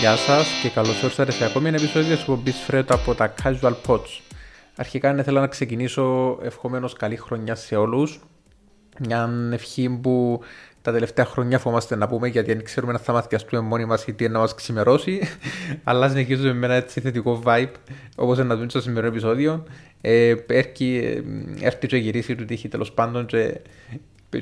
Γεια 0.00 0.16
σας 0.16 0.48
και 0.62 0.68
καλώς 0.68 1.02
ήρθατε 1.02 1.32
σε 1.32 1.44
ακόμη 1.44 1.68
ένα 1.68 1.76
επεισόδιο 1.76 2.10
της 2.10 2.20
εκπομπής 2.20 2.56
Φρέτο 2.56 2.94
από 2.94 3.14
τα 3.14 3.34
Casual 3.42 3.74
Pods. 3.86 4.20
Αρχικά 4.76 5.12
ναι, 5.12 5.22
θέλω 5.22 5.40
να 5.40 5.46
ξεκινήσω 5.46 6.38
ευχόμενο 6.42 6.88
καλή 6.98 7.16
χρονιά 7.16 7.54
σε 7.54 7.76
όλους. 7.76 8.20
Μια 9.06 9.30
ευχή 9.52 9.88
που 9.88 10.40
τα 10.82 10.92
τελευταία 10.92 11.24
χρόνια 11.24 11.58
φοβάστε 11.58 11.96
να 11.96 12.08
πούμε 12.08 12.28
γιατί 12.28 12.52
δεν 12.52 12.64
ξέρουμε 12.64 12.92
να 12.92 12.98
θα 12.98 13.12
μαθιαστούμε 13.12 13.62
μόνοι 13.62 13.84
μας 13.84 14.04
ή 14.06 14.12
τι 14.12 14.28
να 14.28 14.38
μα 14.38 14.46
ξημερώσει. 14.56 15.20
Αλλά 15.84 16.08
συνεχίζουμε 16.08 16.52
με 16.52 16.66
ένα 16.66 16.74
έτσι 16.74 17.00
θετικό 17.00 17.42
vibe 17.44 17.72
όπως 18.16 18.38
να 18.38 18.56
δούμε 18.56 18.68
στο 18.68 18.80
σημερινό 18.80 19.12
επεισόδιο. 19.12 19.64
Ε, 20.00 20.34
έρχει, 20.46 21.22
έρθει 21.60 21.86
και 21.86 21.96
γυρίσει 21.96 22.34
του 22.34 22.44
τύχη 22.44 22.68
τέλος 22.68 22.92
πάντων 22.92 23.26
και, 23.26 23.60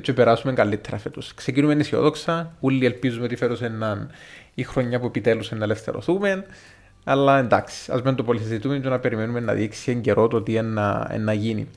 και 0.01 0.13
περάσουμε 0.13 0.53
καλύτερα 0.53 0.97
φέτος. 0.97 1.33
Ξεκινούμε 1.33 1.73
αισιοδόξα. 1.73 2.55
Όλοι 2.59 2.85
ελπίζουμε 2.85 3.25
ότι 3.25 3.35
φέτος 3.35 3.61
είναι 3.61 4.07
η 4.53 4.63
χρονιά 4.63 4.99
που 4.99 5.05
επιτέλους 5.05 5.51
να 5.51 5.63
ελευθερωθούμε. 5.63 6.45
Αλλά 7.03 7.39
εντάξει, 7.39 7.91
ας 7.91 8.01
μην 8.01 8.15
το 8.15 8.23
πολυσυζητούμε 8.23 8.79
και 8.79 8.89
να 8.89 8.99
περιμένουμε 8.99 9.39
να 9.39 9.53
δείξει 9.53 9.91
εν 9.91 10.01
καιρό 10.01 10.27
το 10.27 10.41
τι 10.41 10.51
είναι 10.51 10.61
να, 10.61 11.17
να 11.17 11.33
γίνει. 11.33 11.67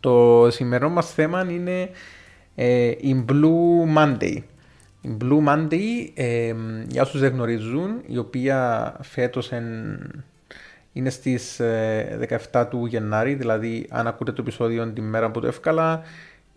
Το 0.00 0.46
σημερινό 0.50 0.90
μας 0.90 1.12
θέμα 1.12 1.46
είναι 1.50 1.90
ε, 2.54 2.86
η 2.86 3.24
Blue 3.28 3.96
Monday. 3.96 4.36
Η 5.00 5.16
Blue 5.20 5.48
Monday, 5.48 6.10
ε, 6.14 6.54
για 6.88 7.02
όσους 7.02 7.20
δεν 7.20 7.32
γνωρίζουν, 7.32 8.00
η 8.06 8.18
οποία 8.18 8.92
φέτος 9.02 9.52
εν, 9.52 9.64
είναι 10.92 11.10
στις 11.10 11.60
17 11.60 11.64
ε, 11.64 12.64
του 12.70 12.86
Γενάρη, 12.86 13.34
δηλαδή 13.34 13.86
αν 13.90 14.06
ακούτε 14.06 14.32
το 14.32 14.42
επεισόδιο 14.42 14.92
την 14.92 15.04
μέρα 15.04 15.30
που 15.30 15.40
το 15.40 15.46
εύκαλα, 15.46 16.02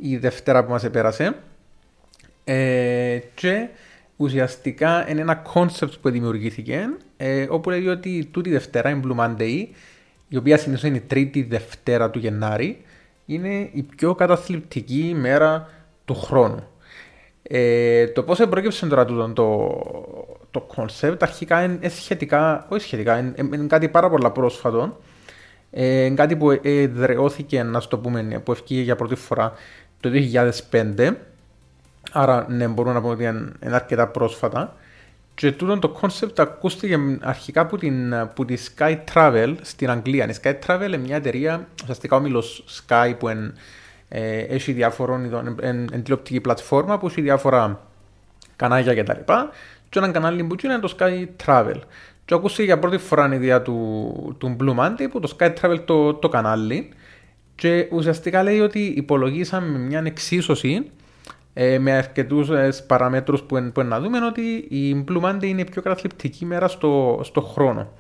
η 0.02 0.18
Δευτέρα 0.18 0.64
που 0.66 0.72
μας 0.72 0.84
επέρασε. 0.84 1.36
Ε, 2.44 3.20
και 3.36 3.68
ουσιαστικά 4.16 5.10
είναι 5.10 5.22
ένα 5.22 5.42
concept 5.54 6.00
που 6.02 6.10
δημιουργήθηκε, 6.10 6.90
ε, 7.18 7.48
όπου 7.50 7.70
λέει 7.70 7.88
ότι 7.88 8.26
τούτη 8.32 8.50
Δευτέρα, 8.50 8.90
η 8.90 9.00
Blue 9.04 9.20
Monday, 9.20 9.66
η 10.28 10.38
οποία 10.38 10.58
συνήθως 10.58 10.84
είναι 10.84 10.98
η 10.98 11.04
τρίτη 11.08 11.44
Δευτέρα 11.44 12.10
του 12.10 12.20
Γενάρη, 12.20 12.82
είναι 13.26 13.70
η 13.72 13.84
πιο 13.96 14.16
καταθλιπτική 14.16 15.08
ημέρα 15.10 15.70
του 16.06 16.16
χρόνου. 16.16 16.64
Ε, 17.52 18.08
το 18.08 18.24
πώς 18.24 18.48
πρόκειψε 18.50 18.88
τώρα 18.88 19.06
το, 19.06 19.34
το, 20.52 20.68
concept 20.76 21.18
αρχικά 21.20 21.64
είναι 21.64 21.90
σχετικά, 21.90 22.66
όχι 22.70 22.82
σχετικά, 22.82 23.18
είναι, 23.18 23.34
είναι 23.38 23.68
κάτι 23.68 23.90
πάρα 23.90 24.10
πολλά 24.10 24.32
πρόσφατο. 24.32 24.98
Ε, 25.72 26.04
είναι 26.04 26.16
κάτι 26.16 26.36
που 26.36 26.60
εδρεώθηκε, 26.62 27.64
να 27.64 27.82
το 27.82 27.98
πούμε, 27.98 28.42
που 28.44 28.52
ευκήγε 28.52 28.82
για 28.82 28.96
πρώτη 28.96 29.16
φορά 29.16 29.54
το 30.00 30.10
2005. 30.72 31.12
Άρα, 32.12 32.46
ναι, 32.50 32.68
μπορούμε 32.68 32.94
να 32.94 33.02
πούμε 33.02 33.14
ότι 33.14 33.24
είναι, 33.24 33.52
είναι 33.64 33.76
αρκετά 33.76 34.08
πρόσφατα. 34.08 34.76
Και 35.34 35.52
τούτο 35.52 35.80
το 35.80 36.00
concept 36.02 36.34
ακούστηκε 36.38 37.00
αρχικά 37.22 37.62
από, 37.62 37.78
την, 37.78 38.14
από 38.14 38.46
τη 38.46 38.56
Sky 38.78 38.98
Travel 39.14 39.56
στην 39.62 39.90
Αγγλία. 39.90 40.30
Η 40.30 40.36
Sky 40.44 40.54
Travel 40.66 40.84
είναι 40.86 40.98
μια 40.98 41.16
εταιρεία, 41.16 41.68
ουσιαστικά 41.82 42.16
ο 42.16 42.22
Sky 42.88 43.14
που 43.20 43.30
είναι 43.30 43.54
ε, 44.10 44.40
έχει 44.40 44.72
διάφορων 44.72 45.24
ειδών, 45.24 45.58
εν, 45.62 46.04
τηλεοπτική 46.04 46.42
πλατφόρμα 46.42 47.00
που 47.00 47.08
έχει 47.08 47.22
διάφορα 47.22 47.80
κανάλια 48.56 48.96
κτλ. 48.96 49.12
Και, 49.12 49.34
και 49.90 50.00
ένα 50.00 50.12
κανάλι 50.12 50.44
που 50.44 50.56
είναι 50.64 50.80
το 50.80 50.96
Sky 51.00 51.28
Travel. 51.46 51.80
Και 52.26 52.34
ακούστηκε 52.34 52.64
για 52.64 52.80
πρώτη 52.80 52.98
φορά 52.98 53.30
η 53.32 53.36
ιδέα 53.36 53.62
του, 53.62 54.36
του 54.38 54.58
Blue 54.60 54.76
Monday 54.80 55.08
που 55.12 55.20
το 55.20 55.36
Sky 55.40 55.54
Travel 55.62 55.80
το, 55.86 56.14
το 56.14 56.30
κανάλι 56.30 56.90
και 57.60 57.88
ουσιαστικά 57.92 58.44
λέει 58.44 58.60
ότι 58.60 58.80
υπολογίσαμε 58.80 59.78
μια 59.78 60.02
εξίσωση 60.06 60.92
ε, 61.54 61.80
με 61.80 61.92
αρκετούς 61.92 62.50
ε, 62.50 62.70
παραμέτρους 62.88 63.42
που, 63.42 63.72
που 63.74 63.84
να 63.84 64.00
δούμε 64.00 64.26
ότι 64.26 64.42
η 64.70 65.06
Blue 65.08 65.22
Monday 65.22 65.44
είναι 65.44 65.62
η 65.62 65.70
πιο 65.72 65.82
καταθλιπτική 65.82 66.46
μέρα 66.46 66.68
στο, 66.68 67.22
στο 67.24 67.42
χρόνο. 67.42 67.92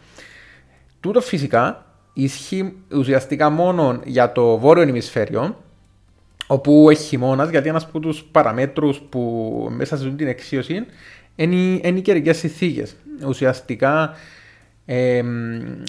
Τούτο 0.99 1.21
φυσικά 1.21 1.85
ισχύει 2.13 2.73
ουσιαστικά 2.93 3.49
μόνο 3.49 3.99
για 4.05 4.31
το 4.31 4.57
βόρειο 4.57 4.83
ημισφαίριο, 4.87 5.57
όπου 6.47 6.89
έχει 6.89 7.03
χειμώνα, 7.03 7.45
γιατί 7.45 7.69
ένας 7.69 7.83
από 7.83 7.99
τους 7.99 8.23
παραμέτρους 8.23 9.01
που 9.09 9.67
μέσα 9.71 9.97
σε 9.97 10.09
την 10.09 10.27
εξίωση 10.27 10.85
είναι, 11.35 11.55
είναι 11.83 11.97
οι 11.97 12.01
καιρικές 12.01 12.37
συνθήκες. 12.37 12.95
Ουσιαστικά, 13.27 14.13
ε, 14.91 15.23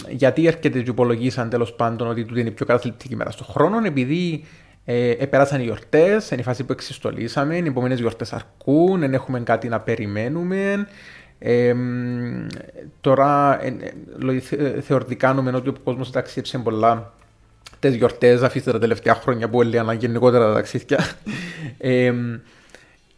γιατί 0.08 0.46
έρχεται 0.46 0.68
και 0.68 0.90
υπολογίσαν 0.90 1.48
τέλος 1.48 1.72
πάντων 1.72 2.08
ότι 2.08 2.24
τούτη 2.24 2.40
είναι 2.40 2.48
η 2.48 2.52
πιο 2.52 2.66
καταθλιπτική 2.66 3.16
μέρα 3.16 3.30
στον 3.30 3.46
χρόνο, 3.46 3.86
επειδή 3.86 4.44
ε, 4.84 5.10
επέρασαν 5.10 5.60
οι 5.60 5.62
γιορτές, 5.62 6.30
είναι 6.30 6.40
η 6.40 6.44
φάση 6.44 6.64
που 6.64 6.72
εξιστολήσαμε, 6.72 7.56
οι 7.56 7.64
επόμενες 7.66 7.98
γιορτές 7.98 8.32
αρκούν, 8.32 9.00
δεν 9.00 9.14
έχουμε 9.14 9.40
κάτι 9.40 9.68
να 9.68 9.80
περιμένουμε. 9.80 10.86
Ε, 11.38 11.74
τώρα, 13.00 13.58
ε, 13.64 13.74
ε, 14.50 14.80
θεωρητικά 14.80 15.32
νομενό 15.32 15.56
ότι 15.56 15.68
ο 15.68 15.74
κόσμος 15.84 16.10
ταξίδεψε 16.10 16.58
πολλά 16.58 17.12
τι 17.78 17.96
γιορτές, 17.96 18.42
αφήστε 18.42 18.72
τα 18.72 18.78
τελευταία 18.78 19.14
χρόνια 19.14 19.48
που 19.48 19.62
έλεγαν 19.62 19.96
γενικότερα 19.96 20.46
τα 20.46 20.54
ταξίδια. 20.54 20.98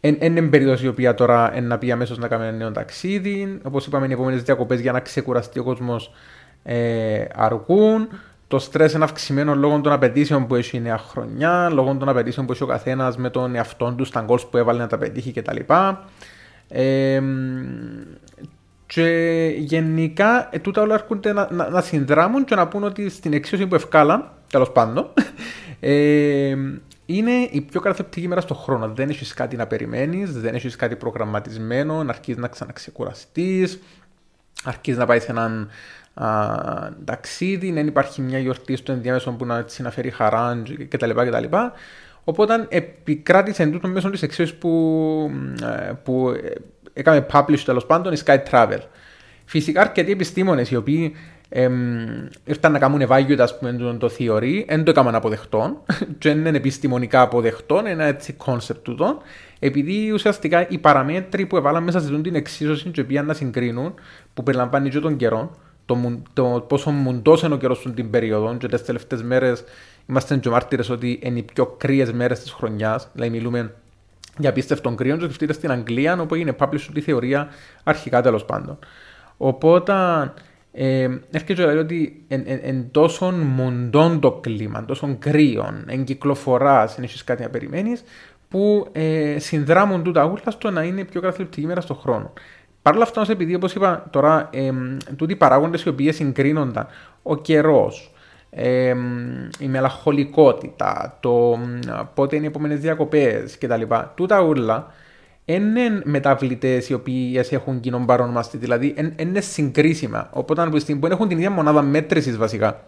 Είναι 0.03 0.41
περίπτωση 0.41 0.85
η 0.85 0.87
οποία 0.87 1.13
τώρα 1.13 1.51
είναι 1.55 1.67
να 1.67 1.77
πει 1.77 1.91
αμέσως 1.91 2.17
να 2.17 2.27
κάνει 2.27 2.43
ένα 2.43 2.57
νέο 2.57 2.71
ταξίδι. 2.71 3.59
Όπως 3.63 3.85
είπαμε, 3.85 4.07
οι 4.07 4.11
επόμενες 4.11 4.43
διακοπές 4.43 4.79
για 4.79 4.91
να 4.91 4.99
ξεκουραστεί 4.99 5.59
ο 5.59 5.63
κόσμος 5.63 6.11
ε, 6.63 7.25
αργούν. 7.35 8.07
Το 8.47 8.59
στρες 8.59 8.93
είναι 8.93 9.03
αυξημένο 9.03 9.55
λόγω 9.55 9.81
των 9.81 9.91
απαιτήσεων 9.91 10.47
που 10.47 10.55
έχει 10.55 10.77
η 10.77 10.79
νέα 10.79 10.97
χρονιά, 10.97 11.69
λόγω 11.69 11.95
των 11.95 12.09
απαιτήσεων 12.09 12.45
που 12.45 12.51
έχει 12.51 12.63
ο 12.63 12.65
καθένας 12.65 13.17
με 13.17 13.29
τον 13.29 13.55
εαυτό 13.55 13.93
του, 13.97 14.05
στα 14.05 14.21
γκολ 14.21 14.39
που 14.51 14.57
έβαλε 14.57 14.79
να 14.79 14.87
τα 14.87 14.97
πετύχει 14.97 15.31
κτλ. 15.31 15.59
Ε, 16.67 17.21
και 18.85 19.47
γενικά 19.57 20.49
ε, 20.51 20.59
τούτα 20.59 20.81
όλα 20.81 20.93
έρχονται 20.93 21.33
να, 21.33 21.47
να, 21.51 21.69
να, 21.69 21.81
συνδράμουν 21.81 22.45
και 22.45 22.55
να 22.55 22.67
πούν 22.67 22.83
ότι 22.83 23.09
στην 23.09 23.33
εξίωση 23.33 23.67
που 23.67 23.75
ευκάλαν 23.75 24.31
τέλος 24.49 24.71
πάντων, 24.71 25.09
ε, 25.79 26.55
είναι 27.05 27.31
η 27.31 27.61
πιο 27.61 27.79
καταθεπτική 27.79 28.27
μέρα 28.27 28.41
στον 28.41 28.57
χρόνο. 28.57 28.87
Δεν 28.87 29.09
έχεις 29.09 29.33
κάτι 29.33 29.55
να 29.55 29.67
περιμένεις, 29.67 30.31
δεν 30.31 30.55
έχεις 30.55 30.75
κάτι 30.75 30.95
προγραμματισμένο, 30.95 32.05
αρχίζει 32.07 32.39
να 32.39 32.47
ξαναξεκουραστείς, 32.47 33.79
αρχίζει 34.63 34.97
να 34.97 35.05
πάεις 35.05 35.23
σε 35.23 35.31
έναν 35.31 35.69
α, 36.13 36.57
ταξίδι, 37.05 37.71
δεν 37.71 37.87
υπάρχει 37.87 38.21
μια 38.21 38.39
γιορτή 38.39 38.75
στο 38.75 38.91
ενδιάμεσο 38.91 39.31
που 39.31 39.45
να, 39.45 39.57
έτσι, 39.57 39.81
να 39.81 39.91
φέρει 39.91 40.09
χαρά 40.09 40.63
κτλ. 40.89 41.09
κτλ. 41.09 41.55
Οπότε 42.23 42.65
επικράτησε 42.69 43.63
εντούτο 43.63 43.87
μέσω 43.87 44.09
της 44.09 44.21
εξής 44.21 44.53
που, 44.53 45.31
ε, 45.61 45.91
που 46.03 46.29
ε, 46.43 46.53
έκαμε 46.93 47.25
publish 47.31 47.59
τέλος 47.59 47.85
πάντων 47.85 48.13
η 48.13 48.17
Sky 48.25 48.37
Travel. 48.51 48.79
Φυσικά 49.45 49.81
αρκετοί 49.81 50.11
επιστήμονες 50.11 50.71
οι 50.71 50.75
οποίοι 50.75 51.15
ήρθαν 52.45 52.71
να 52.71 52.79
κάνουν 52.79 53.01
ευάγιο 53.01 53.43
ας 53.43 53.57
πούμε, 53.57 53.97
το 53.99 54.09
θεωρεί, 54.09 54.65
δεν 54.67 54.83
το 54.83 54.91
έκαναν 54.91 55.15
αποδεχτών 55.15 55.77
και 56.19 56.29
είναι 56.29 56.49
επιστημονικά 56.49 57.21
αποδεχτών, 57.21 57.85
ένα 57.85 58.03
έτσι 58.03 58.33
κόνσεπτ 58.33 58.83
τούτο, 58.83 59.21
επειδή 59.59 60.11
ουσιαστικά 60.11 60.67
οι 60.69 60.77
παραμέτροι 60.77 61.45
που 61.45 61.57
έβαλαν 61.57 61.83
μέσα 61.83 61.99
σε 61.99 62.21
την 62.21 62.35
εξίσωση 62.35 62.89
και 62.89 63.01
οποία 63.01 63.23
να 63.23 63.33
συγκρίνουν, 63.33 63.93
που 64.33 64.43
περιλαμβάνει 64.43 64.89
και 64.89 64.99
τον 64.99 65.15
καιρό, 65.15 65.51
το, 65.85 66.21
το 66.33 66.65
πόσο 66.67 66.91
μουντός 66.91 67.41
είναι 67.41 67.53
ο 67.53 67.57
καιρός 67.57 67.87
την 67.95 68.09
περίοδο, 68.09 68.55
και 68.57 68.67
τις 68.67 68.85
τελευταίες 68.85 69.23
μέρες 69.23 69.63
είμαστε 70.09 70.37
και 70.37 70.49
μάρτυρες 70.49 70.89
ότι 70.89 71.19
είναι 71.23 71.39
οι 71.39 71.43
πιο 71.53 71.65
κρύες 71.65 72.11
μέρες 72.11 72.39
της 72.39 72.51
χρονιάς, 72.51 73.09
δηλαδή 73.13 73.31
μιλούμε 73.31 73.73
για 74.37 74.49
απίστευτον 74.49 74.95
κρύο, 74.95 75.17
και 75.17 75.23
σκεφτείτε 75.23 75.53
στην 75.53 75.71
Αγγλία, 75.71 76.21
όπου 76.21 76.35
έγινε 76.35 76.55
publish 76.59 76.87
τη 76.93 77.01
θεωρία 77.01 77.47
αρχικά 77.83 78.21
τέλος 78.21 78.45
πάντων. 78.45 78.77
Οπότε 79.37 79.93
ε, 79.93 80.31
έρχεται 80.75 81.53
και 81.53 81.65
λέει 81.65 81.77
ότι 81.77 82.23
εν, 82.27 82.43
εν, 82.45 82.59
εν 82.63 82.87
τόσο 82.91 83.31
μοντών 83.31 84.19
το 84.19 84.31
κλίμα, 84.31 84.85
τόσο 84.85 85.15
κρύων, 85.19 85.83
εν 85.87 86.03
κυκλοφοράς, 86.03 86.95
δεν 86.95 87.03
έχεις 87.03 87.23
κάτι 87.23 87.43
να 87.43 87.49
περιμένεις, 87.49 88.03
που 88.49 88.87
ε, 88.91 89.35
συνδράμουν 89.39 90.03
τούτα 90.03 90.25
ούλα 90.25 90.51
στο 90.51 90.71
να 90.71 90.83
είναι 90.83 91.03
πιο 91.03 91.21
καθολική 91.21 91.65
μέρα 91.65 91.81
στον 91.81 91.95
χρόνο. 91.95 92.33
Παρ' 92.81 92.93
όλα 92.93 93.03
αυτά, 93.03 93.15
όμως, 93.15 93.29
επειδή 93.29 93.55
όπως 93.55 93.73
είπα 93.73 94.07
τώρα, 94.09 94.49
ε, 94.51 94.71
τούτοι 95.15 95.35
παράγοντες 95.35 95.83
οι 95.83 95.89
οποίοι 95.89 96.11
συγκρίνονταν, 96.11 96.87
ο 97.23 97.35
καιρός, 97.35 98.13
ε, 98.49 98.95
η 99.59 99.67
μελαγχολικότητα, 99.67 101.17
το 101.19 101.59
πότε 102.13 102.35
είναι 102.35 102.45
οι 102.45 102.47
επόμενες 102.47 102.79
διακοπές 102.79 103.57
κτλ. 103.57 103.81
Τούτα 104.15 104.41
ούλα 104.41 104.91
είναι 105.45 106.01
μεταβλητές 106.03 106.89
οι 106.89 106.93
οποίες 106.93 107.51
έχουν 107.51 107.79
κοινό 107.79 108.03
παρονομαστή, 108.05 108.57
δηλαδή 108.57 108.95
είναι 109.17 109.41
συγκρίσιμα. 109.41 110.29
Οπότε 110.33 110.61
από 110.61 110.75
τη 110.75 110.79
στιγμή 110.79 111.01
που 111.01 111.07
έχουν 111.07 111.27
την 111.27 111.37
ίδια 111.37 111.49
μονάδα 111.49 111.81
μέτρησης 111.81 112.37
βασικά 112.37 112.83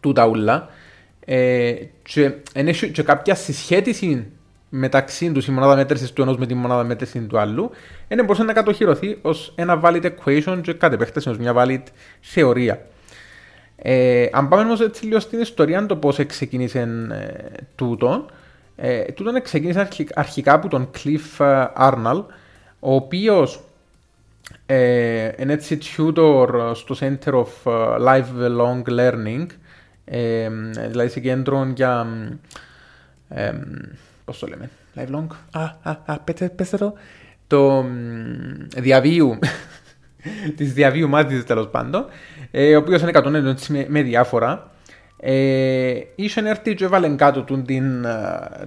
του 0.00 0.14
ούλα 0.30 0.68
ε, 1.24 1.74
και, 2.02 2.32
και 2.92 3.02
κάποια 3.02 3.34
συσχέτιση 3.34 4.26
μεταξύ 4.68 5.32
τους 5.32 5.46
η 5.46 5.50
μονάδα 5.50 5.76
μέτρησης 5.76 6.12
του 6.12 6.22
ενός 6.22 6.36
με 6.36 6.46
τη 6.46 6.54
μονάδα 6.54 6.84
μέτρησης 6.84 7.26
του 7.26 7.38
άλλου, 7.38 7.70
είναι 8.08 8.22
μπορούσε 8.22 8.42
να 8.42 8.52
κατοχυρωθεί 8.52 9.18
ως 9.22 9.52
ένα 9.54 9.80
valid 9.84 10.02
equation 10.02 10.58
και 10.62 10.72
κάτι 10.72 10.94
επέκταση 10.94 11.28
ως 11.28 11.38
μια 11.38 11.54
valid 11.56 11.82
θεωρία. 12.20 12.86
Ε, 13.76 14.26
αν 14.32 14.48
πάμε 14.48 14.62
όμως 14.62 14.80
έτσι 14.80 15.04
λίγο 15.04 15.20
στην 15.20 15.40
ιστορία 15.40 15.86
το 15.86 15.96
πώς 15.96 16.26
ξεκίνησε 16.26 16.78
ε, 17.10 17.62
τούτο, 17.74 18.26
ε, 18.82 19.02
τούτον 19.02 19.42
ξεκίνησε 19.42 19.88
αρχικά 20.14 20.52
από 20.52 20.68
τον 20.68 20.90
Cliff 20.98 21.66
Arnold, 21.76 22.24
ο 22.80 22.94
οποίος 22.94 23.60
ε, 24.66 25.30
είναι 25.38 25.52
έτσι 25.52 25.78
tutor 25.96 26.72
στο 26.74 26.96
Center 27.00 27.32
of 27.32 27.72
Live 28.00 28.58
Long 28.60 28.82
Learning, 28.84 29.46
ε, 30.04 30.48
δηλαδή 30.88 31.08
σε 31.08 31.20
κέντρο 31.20 31.72
για, 31.74 32.06
ε, 33.28 33.52
πώς 34.24 34.38
το 34.38 34.46
λέμε, 34.46 34.70
live 34.96 35.16
long, 35.16 35.26
α, 35.50 35.62
α, 35.62 35.96
α, 36.04 36.18
πέστε 36.18 36.76
το, 36.76 36.94
το 37.46 37.84
διαβίου, 38.76 39.38
της 40.56 40.72
διαβίου 40.72 41.08
μάθησης 41.08 41.44
τέλος 41.44 41.68
πάντων, 41.68 42.06
ε, 42.50 42.76
ο 42.76 42.78
οποίος 42.78 43.02
είναι 43.02 43.10
κατονέντων 43.10 43.56
με, 43.68 43.86
με 43.88 44.02
διάφορα, 44.02 44.70
ε, 45.22 46.00
είχε 46.14 46.40
έρθει 46.48 46.74
και 46.74 46.84
έβαλε 46.84 47.08
κάτω 47.08 47.42
τον 47.42 47.64
την, 47.64 48.06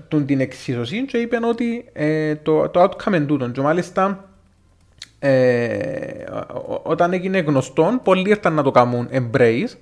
τον 0.08 0.26
την 0.26 0.40
εξίσωση 0.40 1.06
και 1.06 1.18
είπε 1.18 1.38
ότι 1.44 1.86
ε, 1.94 2.36
το, 2.36 2.70
το 2.70 2.84
outcome 2.84 3.08
είναι 3.08 3.20
τούτο. 3.20 3.50
Και 3.50 3.62
μάλιστα 3.62 4.30
ε, 5.20 6.24
όταν 6.84 7.14
έγινε 7.14 7.40
γνωστό, 7.40 8.00
πολλοί 8.04 8.30
ήρθαν 8.30 8.54
να 8.54 8.64
το 8.64 8.72
κάνουν 8.72 9.10
embrace, 9.12 9.78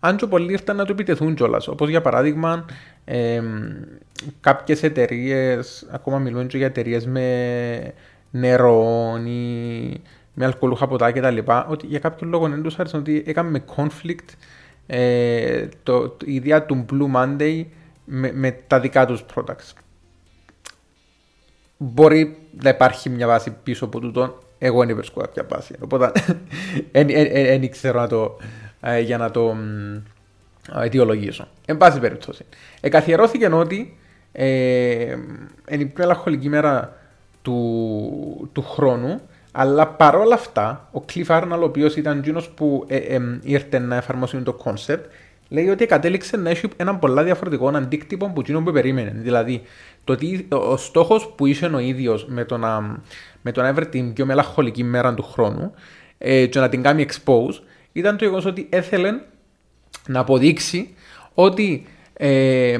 αν 0.00 0.16
και 0.16 0.26
πολλοί 0.26 0.52
ήρθαν 0.52 0.76
να 0.76 0.84
το 0.84 0.92
επιτεθούν 0.92 1.34
κιόλας. 1.34 1.68
Όπως 1.68 1.88
για 1.88 2.00
παράδειγμα, 2.00 2.64
ε, 3.04 3.42
κάποιες 4.40 4.82
εταιρείες, 4.82 5.86
ακόμα 5.90 6.18
μιλούν 6.18 6.46
και 6.46 6.56
για 6.56 6.66
εταιρείες 6.66 7.06
με 7.06 7.92
νερό 8.30 9.16
ή 9.26 10.00
με 10.34 10.44
αλκοολούχα 10.44 10.86
ποτά 10.86 11.12
κτλ. 11.12 11.38
Ότι 11.68 11.86
για 11.86 11.98
κάποιο 11.98 12.26
λόγο 12.28 12.48
δεν 12.48 12.62
τους 12.62 12.78
άρεσε 12.78 12.96
ότι 12.96 13.22
έκαμε 13.26 13.64
conflict 13.76 14.28
ε, 14.86 15.68
το, 15.82 16.16
η 16.24 16.34
ιδέα 16.34 16.66
του 16.66 16.84
Blue 16.92 17.16
Monday 17.16 17.64
με, 18.04 18.32
με 18.32 18.50
τα 18.66 18.80
δικά 18.80 19.06
τους 19.06 19.24
products. 19.34 19.72
Μπορεί 21.76 22.36
να 22.62 22.68
υπάρχει 22.68 23.08
μια 23.08 23.26
βάση 23.26 23.56
πίσω 23.62 23.84
από 23.84 24.00
τούτο, 24.00 24.38
εγώ 24.58 24.86
δεν 24.86 24.96
βρίσκω 24.96 25.20
κάποια 25.20 25.46
βάση. 25.48 25.74
Οπότε 25.80 26.12
δεν 26.92 27.70
ξέρω 27.70 28.00
να 28.00 28.06
το, 28.06 28.36
ε, 28.80 29.00
για 29.00 29.18
να 29.18 29.30
το 29.30 29.56
ε, 30.74 30.84
αιτιολογήσω. 30.84 31.48
Εν 31.66 31.76
πάση 31.76 32.00
περιπτώσει. 32.00 32.44
Εκαθιερώθηκε 32.80 33.46
ότι 33.46 33.96
ε, 34.32 35.16
είναι 35.70 35.82
η 35.82 35.86
πιο 35.86 36.04
ελαχολική 36.04 36.48
μέρα 36.48 36.96
του, 37.42 38.50
του 38.52 38.62
χρόνου 38.62 39.20
αλλά 39.56 39.86
παρόλα 39.88 40.34
αυτά, 40.34 40.88
ο 40.92 41.04
Cliff 41.12 41.26
Arnold, 41.26 41.60
ο 41.60 41.64
οποίος 41.64 41.96
ήταν 41.96 42.18
εκείνος 42.18 42.48
που 42.48 42.84
ε, 42.88 42.96
ε, 42.96 43.20
ήρθε 43.42 43.78
να 43.78 43.96
εφαρμόσει 43.96 44.38
το 44.38 44.56
concept, 44.64 45.00
λέει 45.48 45.68
ότι 45.68 45.86
κατέληξε 45.86 46.36
να 46.36 46.50
έχει 46.50 46.68
έναν 46.76 46.98
πολλά 46.98 47.22
διαφορετικό 47.22 47.68
αντίκτυπο 47.68 48.26
από 48.26 48.40
εκείνο 48.40 48.62
που 48.62 48.72
περίμενε. 48.72 49.12
Δηλαδή, 49.16 49.62
το 50.04 50.12
ότι 50.12 50.48
ο 50.48 50.76
στόχος 50.76 51.32
που 51.36 51.46
είσαι 51.46 51.66
ο 51.66 51.78
ίδιος 51.78 52.26
με 52.28 52.44
το 52.44 52.56
να, 52.58 53.00
με 53.42 53.52
το 53.52 53.62
να 53.62 53.68
έβρε 53.68 53.84
την 53.84 54.12
πιο 54.12 54.26
μελαγχολική 54.26 54.84
μέρα 54.84 55.14
του 55.14 55.22
χρόνου 55.22 55.74
ε, 56.18 56.46
και 56.46 56.60
να 56.60 56.68
την 56.68 56.82
κάνει 56.82 57.06
expose, 57.08 57.60
ήταν 57.92 58.16
το 58.16 58.24
γεγονός 58.24 58.44
ότι 58.44 58.66
έθελε 58.70 59.10
να 60.08 60.20
αποδείξει 60.20 60.94
ότι 61.34 61.86
ε, 62.16 62.78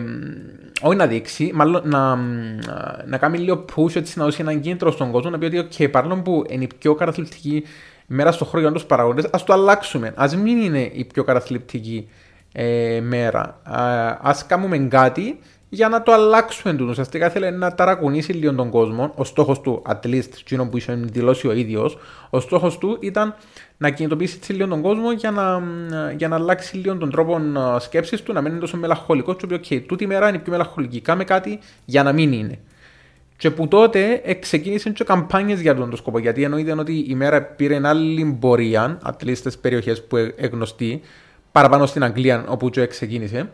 όχι 0.82 0.96
να 0.96 1.06
δείξει, 1.06 1.50
μάλλον 1.54 1.82
να, 1.84 2.16
να 3.06 3.18
κάνει 3.18 3.38
λίγο 3.38 3.64
push 3.76 3.96
έτσι 3.96 4.18
να 4.18 4.24
δώσει 4.24 4.40
έναν 4.40 4.60
κίνητρο 4.60 4.90
στον 4.90 5.10
κόσμο 5.10 5.30
να 5.30 5.38
πει 5.38 5.44
ότι 5.44 5.66
okay, 5.70 5.90
παρόλο 5.90 6.16
που 6.16 6.44
είναι 6.48 6.64
η 6.64 6.68
πιο 6.78 6.94
καταθλιπτική 6.94 7.64
μέρα 8.06 8.32
στο 8.32 8.44
χρόνο 8.44 8.66
για 8.66 8.74
τους 8.74 8.84
παραγωγές, 8.84 9.28
ας 9.30 9.44
το 9.44 9.52
αλλάξουμε. 9.52 10.12
Α 10.16 10.28
μην 10.42 10.58
είναι 10.58 10.90
η 10.92 11.04
πιο 11.04 11.24
καταθλιπτική 11.24 12.08
ε, 12.52 13.00
μέρα. 13.00 13.60
Α 14.22 14.34
κάνουμε 14.46 14.78
κάτι 14.78 15.38
για 15.74 15.88
να 15.88 16.02
το 16.02 16.12
αλλάξουμε 16.12 16.74
τους. 16.74 16.90
Ουσιαστικά 16.90 17.30
θέλει 17.30 17.52
να 17.52 17.74
ταρακουνήσει 17.74 18.32
λίγο 18.32 18.54
τον 18.54 18.70
κόσμο. 18.70 19.12
Ο 19.14 19.24
στόχος 19.24 19.60
του, 19.60 19.82
at 19.88 20.06
least, 20.06 20.28
εκείνο 20.40 20.68
που 20.68 20.76
είχε 20.76 20.94
δηλώσει 20.94 21.46
ο 21.46 21.52
ίδιος, 21.52 21.98
ο 22.30 22.40
στόχος 22.40 22.78
του 22.78 22.96
ήταν 23.00 23.34
να 23.76 23.90
κινητοποιήσει 23.90 24.36
έτσι 24.36 24.52
λίγο 24.52 24.68
τον 24.68 24.82
κόσμο 24.82 25.12
για 25.12 25.30
να, 25.30 25.62
για 26.16 26.28
να 26.28 26.36
αλλάξει 26.36 26.76
λίγο 26.76 26.96
τον 26.96 27.10
τρόπο 27.10 27.40
σκέψης 27.78 28.22
του, 28.22 28.32
να 28.32 28.40
μην 28.40 28.50
είναι 28.50 28.60
τόσο 28.60 28.76
μελαγχολικός. 28.76 29.36
Και 29.36 29.46
πει: 29.46 29.60
OK, 29.68 29.84
τούτη 29.86 30.06
μέρα 30.06 30.28
είναι 30.28 30.38
πιο 30.38 30.52
μελαγχολική. 30.52 31.00
Κάμε 31.00 31.24
κάτι 31.24 31.58
για 31.84 32.02
να 32.02 32.12
μην 32.12 32.32
είναι. 32.32 32.58
Και 33.36 33.50
που 33.50 33.68
τότε 33.68 34.22
ξεκίνησαν 34.40 34.92
και 34.92 35.04
καμπάνιες 35.04 35.60
για 35.60 35.74
τον 35.74 35.90
το 35.90 35.96
σκοπό. 35.96 36.18
Γιατί 36.18 36.42
εννοείται 36.42 36.72
ότι 36.72 37.04
η 37.08 37.14
μέρα 37.14 37.42
πήρε 37.42 37.80
άλλη 37.84 38.36
πορεία, 38.40 38.98
at 39.06 39.26
least 39.26 39.36
στις 39.36 39.58
περιοχές 39.58 40.04
που 40.04 40.16
είναι 40.16 40.48
γνωστή, 40.52 41.00
παραπάνω 41.52 41.86
στην 41.86 42.04
Αγγλία 42.04 42.44
όπου 42.48 42.70
και 42.70 42.86
ξεκίνησε. 42.86 43.48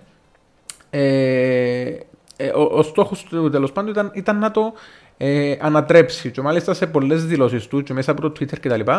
Ε, 0.91 1.99
ε, 2.37 2.49
ο, 2.49 2.63
ο 2.63 2.83
στόχος 2.83 3.23
του 3.25 3.51
τέλος 3.51 3.73
πάντων 3.73 3.91
ήταν, 3.91 4.11
ήταν 4.15 4.39
να 4.39 4.51
το 4.51 4.73
ε, 5.17 5.57
ανατρέψει. 5.61 6.31
Και 6.31 6.41
μάλιστα 6.41 6.75
σε 6.75 6.87
πολλές 6.87 7.27
δηλώσεις 7.27 7.67
του, 7.67 7.83
και 7.83 7.93
μέσα 7.93 8.11
από 8.11 8.21
το 8.21 8.33
Twitter 8.39 8.59
κτλ., 8.61 8.91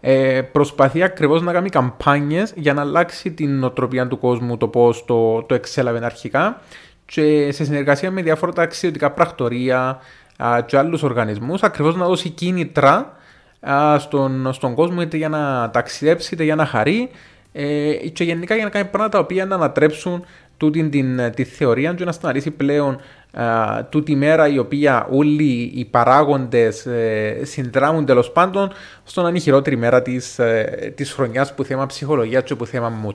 ε, 0.00 0.42
προσπαθεί 0.42 1.02
ακριβώς 1.02 1.42
να 1.42 1.52
κάνει 1.52 1.68
καμπάνιες 1.68 2.52
για 2.56 2.74
να 2.74 2.80
αλλάξει 2.80 3.32
την 3.32 3.58
νοοτροπία 3.58 4.08
του 4.08 4.18
κόσμου, 4.18 4.56
το 4.56 4.68
πώς 4.68 5.04
το, 5.04 5.42
το 5.42 5.54
εξέλαβε 5.54 6.04
αρχικά 6.04 6.60
και 7.06 7.52
σε 7.52 7.64
συνεργασία 7.64 8.10
με 8.10 8.22
διάφορα 8.22 8.52
ταξιδιωτικά 8.52 9.10
πρακτορία 9.10 9.98
α, 10.36 10.60
και 10.66 10.76
άλλους 10.78 11.02
οργανισμούς, 11.02 11.62
ακριβώς 11.62 11.96
να 11.96 12.06
δώσει 12.06 12.28
κίνητρα 12.28 13.16
α, 13.60 13.98
στον, 13.98 14.52
στον 14.52 14.74
κόσμο 14.74 15.02
είτε 15.02 15.16
για 15.16 15.28
να 15.28 15.70
ταξιδέψει 15.70 16.34
είτε 16.34 16.44
για 16.44 16.54
να 16.54 16.66
χαρεί 16.66 17.10
ε, 17.56 17.94
και 17.94 18.24
γενικά 18.24 18.54
για 18.54 18.64
να 18.64 18.70
κάνει 18.70 18.88
πράγματα 18.88 19.16
τα 19.16 19.18
οποία 19.18 19.44
να 19.46 19.54
ανατρέψουν 19.54 20.24
τούτη 20.56 20.88
την, 20.88 21.32
τη 21.34 21.44
θεωρία 21.44 21.94
και 21.94 22.04
να 22.04 22.12
σταματήσει 22.12 22.50
πλέον 22.50 23.00
α, 23.32 23.84
τούτη 23.88 24.16
μέρα 24.16 24.48
η 24.48 24.58
οποία 24.58 25.06
όλοι 25.10 25.72
οι 25.74 25.84
παράγοντες 25.84 26.86
ε, 26.86 27.40
συνδράμουν 27.42 28.04
τέλος 28.04 28.30
πάντων 28.30 28.72
στον 29.04 29.22
να 29.22 29.28
είναι 29.28 29.38
η 29.38 29.40
χειρότερη 29.40 29.76
μέρα 29.76 30.02
της 30.02 30.38
ε, 30.38 30.92
της 30.96 31.12
χρονιάς 31.12 31.54
που 31.54 31.64
θέμα 31.64 31.86
ψυχολογία 31.86 32.40
και 32.40 32.54
που 32.54 32.66
θέμα 32.66 32.92
mood. 33.06 33.14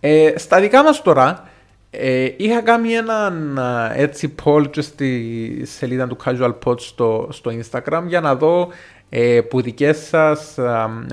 Ε, 0.00 0.32
στα 0.36 0.60
δικά 0.60 0.82
μας 0.82 1.02
τώρα, 1.02 1.48
ε, 1.90 2.28
είχα 2.36 2.62
κάνει 2.62 2.92
έναν 2.92 3.60
έτσι 3.94 4.34
poll 4.44 4.70
και 4.70 4.80
στη 4.80 5.62
σελίδα 5.64 6.06
του 6.06 6.16
Casual 6.24 6.54
Pod 6.64 6.80
στο, 6.80 7.28
στο 7.30 7.50
Instagram 7.50 8.02
για 8.06 8.20
να 8.20 8.34
δω 8.34 8.68
ε, 9.08 9.40
που 9.40 9.60
δικές 9.60 9.96
σας 9.98 10.58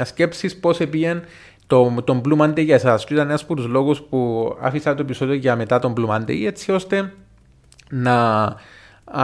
σκέψεις 0.03 0.59
πώς 0.59 0.79
επίεν 0.79 1.23
το, 1.73 2.01
τον 2.03 2.21
Blue 2.25 2.41
Monday 2.41 2.63
για 2.63 2.75
εσάς. 2.75 3.05
Και 3.05 3.13
ήταν 3.13 3.27
ένας 3.27 3.43
από 3.43 3.55
τους 3.55 3.65
λόγους 3.65 4.01
που 4.01 4.49
άφησα 4.61 4.95
το 4.95 5.01
επεισόδιο 5.01 5.35
για 5.35 5.55
μετά 5.55 5.79
τον 5.79 5.93
Blue 5.97 6.15
Monday 6.15 6.45
έτσι 6.45 6.71
ώστε 6.71 7.13
να, 7.89 8.43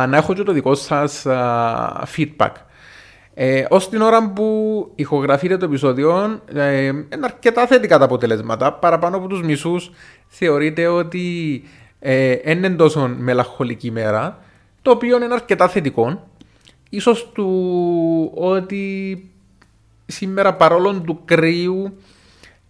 να 0.08 0.18
έχω 0.18 0.34
και 0.34 0.44
το 0.44 0.52
δικό 0.52 0.76
σας 0.76 1.26
feedback. 2.16 2.52
Ε, 3.34 3.66
Ω 3.70 3.78
την 3.78 4.02
ώρα 4.02 4.32
που 4.32 4.92
ηχογραφείτε 4.96 5.58
το 5.58 5.66
επεισόδιο, 5.66 6.42
ε, 6.54 6.86
είναι 6.86 7.06
αρκετά 7.22 7.68
θετικά 7.68 7.98
τα 7.98 8.06
αποτελέσματα. 8.06 8.74
Παραπάνω 8.74 9.18
από 9.18 9.28
τους 9.28 9.42
μισούς 9.42 9.92
θεωρείται 10.28 10.88
ότι 10.88 11.64
ε, 12.00 12.36
είναι 12.52 12.70
τόσο 12.70 13.16
μελαγχολική 13.18 13.92
μέρα, 13.92 14.40
το 14.82 14.92
οποίο 14.92 15.24
είναι 15.24 15.34
αρκετά 15.34 15.68
θετικό. 15.68 16.28
Ίσως 16.90 17.30
του 17.34 18.32
ότι 18.36 19.24
σήμερα 20.06 20.54
παρόλο 20.54 21.02
του 21.02 21.22
κρύου 21.26 21.94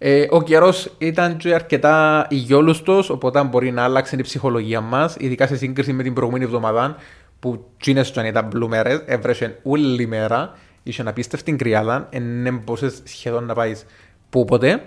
ε, 0.02 0.26
ο 0.30 0.42
καιρός 0.42 0.96
ήταν 0.98 1.38
και 1.38 1.54
αρκετά 1.54 2.28
υγιόλουστος, 2.30 3.10
οπότε 3.10 3.44
μπορεί 3.44 3.72
να 3.72 3.84
άλλαξε 3.84 4.16
η 4.16 4.22
ψυχολογία 4.22 4.82
μας, 4.82 5.16
ειδικά 5.20 5.48
σε 5.48 5.58
σύγκριση 5.58 5.94
με 5.94 6.04
την 6.04 6.14
προηγούμενη 6.14 6.44
εβδομάδα 6.44 6.96
που 7.40 7.66
τσίνε 7.80 8.04
στον 8.04 8.26
ήταν 8.26 8.46
μπλούμερε, 8.46 9.02
έβρεσε 9.06 9.60
όλη 9.64 10.08
μέρα, 10.08 10.58
είχε 10.84 11.04
απίστευτη 11.06 11.56
κρυάδα, 11.56 12.10
δεν 12.44 12.62
μπορούσε 12.64 12.92
σχεδόν 13.04 13.44
να 13.46 13.54
πάεις 13.54 13.86
πού 14.30 14.46
ποτέ. 14.46 14.82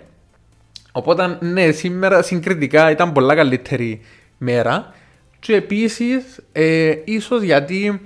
Οπότε, 0.92 1.38
ναι, 1.40 1.71
σήμερα 1.71 2.23
συγκριτικά 2.23 2.90
ήταν 2.90 3.12
πολλά 3.12 3.35
καλύτερη 3.35 4.00
μέρα. 4.38 4.95
Και 5.38 5.54
επίσης, 5.54 6.40
ε, 6.52 6.95
ίσως 7.04 7.42
γιατί 7.42 8.00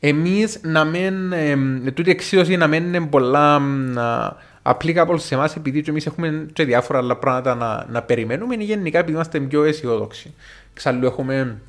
εμείς 0.00 0.60
να 0.62 0.84
μην. 0.84 1.32
Ε, 1.32 1.56
τούτη 1.94 2.10
εξίωση 2.10 2.56
να 2.56 2.66
μην 2.66 2.84
είναι 2.84 3.06
πολλά 3.06 3.60
applicable 4.62 5.16
σε 5.16 5.34
εμάς 5.34 5.56
επειδή 5.56 5.82
και 5.82 5.90
εμείς 5.90 6.06
έχουμε 6.06 6.46
και 6.52 6.64
διάφορα 6.64 6.98
άλλα 6.98 7.16
πράγματα 7.16 7.54
να, 7.54 7.86
να 7.88 8.02
περιμένουμε 8.02 8.54
ή 8.58 8.64
γενικά 8.64 8.98
επειδή 8.98 9.12
είμαστε 9.12 9.40
πιο 9.40 9.64
αισιόδοξοι. 9.64 10.34
Ξαλλού 10.74 11.06
έχουμε 11.06 11.60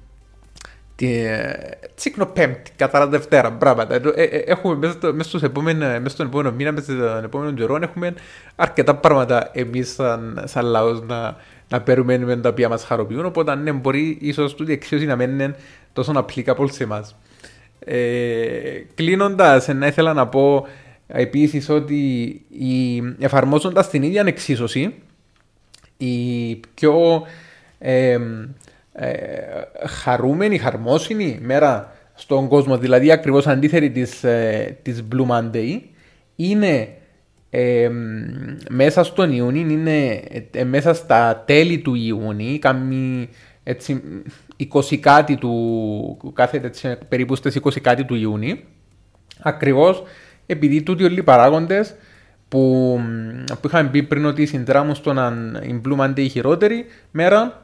τσίκνο 1.96 2.26
πέμπτη, 2.26 2.72
κατά 2.76 3.08
Δευτέρα, 3.08 3.52
πράγματα. 3.52 3.96
Ε, 3.96 4.02
ε, 4.16 4.38
έχουμε 4.38 4.76
μέσα, 4.76 4.94
στο, 4.94 5.14
μέσα, 5.14 5.38
στο 5.38 5.46
επόμενο, 5.46 5.86
μέσα 5.86 6.10
στον 6.10 6.26
επόμενο 6.26 6.52
μήνα, 6.52 6.72
μέσα 6.72 6.92
στον 6.92 7.24
επόμενο 7.24 7.52
καιρό, 7.52 7.80
έχουμε 7.82 8.14
αρκετά 8.56 8.96
πράγματα 8.96 9.50
εμείς 9.54 9.94
σαν, 9.94 10.44
σαν 10.46 10.66
λαός 10.66 11.02
να, 11.02 11.36
να 11.70 11.82
περιμένουμε 11.82 12.36
τα 12.36 12.50
οποία 12.50 12.70
μας 12.70 12.84
χαροποιούν. 12.84 13.26
Οπότε, 13.26 13.56
ναι, 13.56 13.72
μπορεί 13.72 14.18
ίσως 14.22 14.56
τούτη 14.56 14.72
εξίωση 14.72 15.06
να 15.06 15.16
μένει 15.16 15.54
τόσο 15.94 16.26
applicable 16.26 16.72
σε 16.72 16.84
εμάς. 16.84 17.16
Ε, 17.80 18.00
Κλείνοντας, 18.96 19.68
να 19.68 19.88
ήθελα 19.88 20.14
να 20.14 20.28
πω 20.28 20.68
επίση 21.16 21.72
ότι 21.72 22.42
εφαρμόζοντας 23.20 23.90
την 23.90 24.04
ίδια 24.04 24.24
εξίσωση, 24.26 24.94
η 25.98 26.56
πιο 26.74 27.24
ε, 27.80 28.18
ε, 28.94 29.18
χαρούμενη, 29.88 30.58
χαρμόσυνη 30.58 31.40
μέρα 31.42 31.96
στον 32.14 32.48
κόσμο, 32.48 32.78
δηλαδή 32.78 33.12
ακριβώς 33.12 33.48
αντίθετη 33.48 33.90
της, 33.90 34.24
ε, 34.24 34.78
της 34.82 35.04
Blue 35.12 35.28
Monday, 35.28 35.80
είναι 36.36 36.88
ε, 37.50 37.90
μέσα 38.70 39.04
στον 39.04 39.32
Ιούνι, 39.32 39.60
είναι 39.60 40.22
ε, 40.52 40.64
μέσα 40.64 40.94
στα 40.94 41.44
τέλη 41.46 41.78
του 41.78 41.96
Ιούνι, 41.96 42.60
κάμει 42.60 43.30
έτσι 43.64 44.02
20 44.74 44.98
κάτι 44.98 45.36
του, 45.36 46.32
κάθε 46.34 46.62
έτσι, 46.64 46.98
περίπου 47.10 47.36
στις 47.36 47.60
20 47.64 47.80
κάτι 47.82 48.06
του 48.06 48.16
Ιούνι, 48.16 48.64
ακριβώς 49.42 50.04
επειδή 50.46 50.84
τούτοι 50.84 51.04
όλοι 51.04 51.20
οι 51.20 51.24
παράγοντες 51.24 51.96
που, 52.50 53.00
που 53.62 53.68
είχαμε 53.68 53.90
πει 53.90 54.04
πριν 54.04 54.26
ότι 54.26 54.46
συνδράμουν 54.46 54.96
στο 54.96 55.14
να 55.14 55.34
η 55.62 55.82
Blue 55.86 56.12
η 56.16 56.28
χειρότερη 56.30 56.86
μέρα 57.12 57.64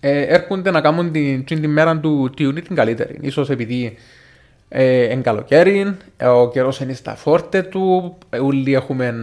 ε, 0.00 0.20
έρχονται 0.20 0.70
να 0.70 0.80
κάνουν 0.80 1.12
την, 1.12 1.44
την, 1.44 1.70
μέρα 1.70 1.98
του 1.98 2.30
Ιούνι 2.38 2.60
την 2.60 2.76
καλύτερη. 2.76 3.18
Ίσως 3.20 3.50
επειδή 3.50 3.96
ε, 4.68 5.02
εν 5.02 5.22
καλοκαίρι, 5.22 5.96
ο 6.24 6.50
καιρός 6.50 6.80
είναι 6.80 6.92
στα 6.92 7.14
φόρτε 7.14 7.62
του, 7.62 8.18
όλοι 8.42 8.74
έχουμε 8.74 9.14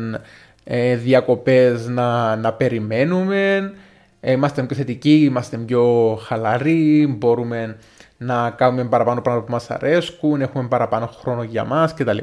ε, 0.63 0.95
διακοπές 0.95 1.87
να, 1.87 2.35
να 2.35 2.53
περιμένουμε, 2.53 3.71
ε, 4.19 4.31
είμαστε 4.31 4.63
πιο 4.63 4.75
θετικοί, 4.75 5.13
είμαστε 5.23 5.57
πιο 5.57 6.15
χαλαροί, 6.25 7.15
μπορούμε 7.17 7.77
να 8.21 8.49
κάνουμε 8.49 8.83
παραπάνω 8.85 9.21
πράγματα 9.21 9.45
που 9.45 9.51
μας 9.51 9.71
αρέσκουν, 9.71 10.41
έχουμε 10.41 10.67
παραπάνω 10.67 11.09
χρόνο 11.21 11.43
για 11.43 11.63
μας 11.63 11.93
κτλ. 11.93 12.17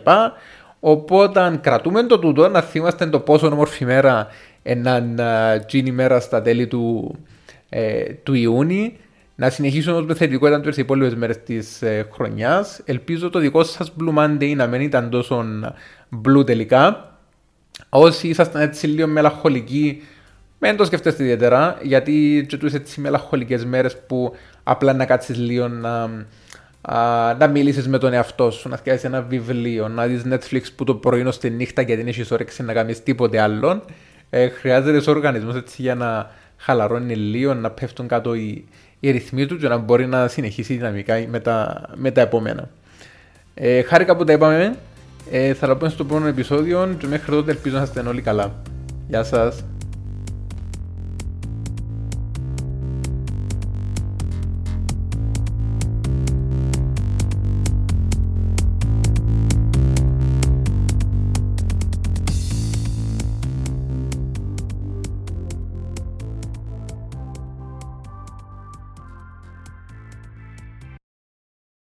Οπότε 0.80 1.58
κρατούμε 1.60 2.02
το 2.02 2.18
τούτο, 2.18 2.48
να 2.48 2.60
θυμάστε 2.60 3.06
το 3.06 3.20
πόσο 3.20 3.46
όμορφη 3.46 3.84
μέρα 3.84 4.26
έναν 4.62 5.20
τζίνι 5.66 5.90
μέρα 5.90 6.20
στα 6.20 6.42
τέλη 6.42 6.66
του, 6.66 7.16
ε, 7.68 8.04
του 8.22 8.34
Ιούνιου. 8.34 8.92
Να 9.34 9.50
συνεχίσουμε 9.50 10.02
με 10.02 10.14
θετικό 10.14 10.46
ήταν 10.46 10.62
τι 10.62 10.80
υπόλοιπες 10.80 11.14
μέρες 11.14 11.42
της 11.42 11.82
ε, 11.82 12.08
χρονιάς. 12.12 12.80
Ελπίζω 12.84 13.30
το 13.30 13.38
δικό 13.38 13.64
σας 13.64 13.92
Blue 14.00 14.18
Monday 14.18 14.54
να 14.56 14.66
μην 14.66 14.80
ήταν 14.80 15.10
τόσο 15.10 15.44
blue 16.26 16.46
τελικά. 16.46 17.10
Όσοι 17.88 18.28
ήσασταν 18.28 18.62
έτσι 18.62 18.86
λίγο 18.86 19.06
μελαγχολικοί, 19.06 20.02
μην 20.58 20.76
το 20.76 20.84
σκεφτείτε 20.84 21.22
ιδιαίτερα, 21.22 21.78
γιατί 21.82 22.46
και 22.48 22.58
έτσι 22.74 23.00
μελαγχολικές 23.00 23.64
μέρες 23.64 23.96
που 24.06 24.32
απλά 24.68 24.92
να 24.92 25.04
κάτσεις 25.04 25.36
λίγο 25.36 25.68
να, 25.68 26.10
α, 26.80 27.34
να 27.38 27.46
μιλήσεις 27.46 27.88
με 27.88 27.98
τον 27.98 28.12
εαυτό 28.12 28.50
σου, 28.50 28.68
να 28.68 28.76
φτιάξει 28.76 29.06
ένα 29.06 29.22
βιβλίο, 29.22 29.88
να 29.88 30.06
δεις 30.06 30.22
Netflix 30.30 30.62
που 30.76 30.84
το 30.84 30.94
πρωί 30.94 31.30
στη 31.30 31.50
νύχτα 31.50 31.82
γιατί 31.82 32.02
δεν 32.02 32.10
έχει 32.10 32.34
όρεξη 32.34 32.62
να 32.62 32.72
κάνεις 32.72 33.02
τίποτε 33.02 33.40
άλλο. 33.40 33.82
Ε, 34.30 34.48
χρειάζεται 34.48 35.10
ο 35.10 35.12
οργανισμό 35.14 35.52
έτσι 35.56 35.82
για 35.82 35.94
να 35.94 36.30
χαλαρώνει 36.56 37.14
λίγο, 37.14 37.54
να 37.54 37.70
πέφτουν 37.70 38.08
κάτω 38.08 38.34
οι, 38.34 38.64
οι 39.00 39.10
ρυθμοί 39.10 39.46
τους 39.46 39.60
και 39.60 39.68
να 39.68 39.76
μπορεί 39.76 40.06
να 40.06 40.28
συνεχίσει 40.28 40.74
δυναμικά 40.74 41.24
με 41.28 41.40
τα, 41.40 41.82
με 41.94 42.10
τα 42.10 42.20
επόμενα. 42.20 42.68
Ε, 43.54 43.82
χάρηκα 43.82 44.16
που 44.16 44.24
τα 44.24 44.32
είπαμε. 44.32 44.76
Ε, 45.30 45.54
θα 45.54 45.66
τα 45.66 45.76
πούμε 45.76 45.90
στο 45.90 46.04
επόμενο 46.04 46.26
επεισόδιο 46.26 46.94
και 46.98 47.06
μέχρι 47.06 47.30
τότε 47.30 47.50
ελπίζω 47.50 47.76
να 47.76 47.82
είστε 47.82 48.00
όλοι 48.00 48.22
καλά. 48.22 48.54
Γεια 49.08 49.22
σας. 49.22 49.75